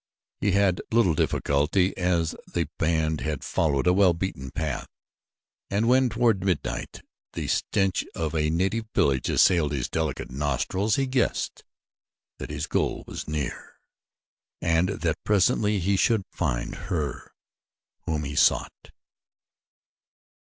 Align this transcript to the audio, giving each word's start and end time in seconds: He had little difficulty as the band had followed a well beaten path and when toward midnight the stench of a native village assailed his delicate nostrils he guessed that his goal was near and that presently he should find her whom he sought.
He 0.39 0.53
had 0.53 0.81
little 0.91 1.13
difficulty 1.13 1.95
as 1.95 2.33
the 2.51 2.67
band 2.79 3.21
had 3.21 3.43
followed 3.43 3.85
a 3.85 3.93
well 3.93 4.15
beaten 4.15 4.49
path 4.49 4.87
and 5.69 5.87
when 5.87 6.09
toward 6.09 6.43
midnight 6.43 7.03
the 7.33 7.47
stench 7.47 8.03
of 8.15 8.33
a 8.33 8.49
native 8.49 8.85
village 8.95 9.29
assailed 9.29 9.73
his 9.73 9.87
delicate 9.91 10.31
nostrils 10.31 10.95
he 10.95 11.05
guessed 11.05 11.63
that 12.39 12.49
his 12.49 12.65
goal 12.65 13.03
was 13.05 13.27
near 13.27 13.75
and 14.59 14.89
that 14.89 15.23
presently 15.23 15.77
he 15.77 15.95
should 15.97 16.23
find 16.31 16.73
her 16.89 17.35
whom 18.07 18.23
he 18.23 18.33
sought. 18.33 18.89